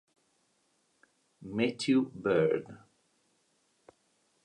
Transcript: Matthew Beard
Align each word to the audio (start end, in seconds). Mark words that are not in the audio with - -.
Matthew 1.45 2.01
Beard 2.09 2.65